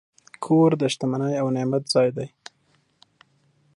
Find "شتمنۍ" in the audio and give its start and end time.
0.93-1.33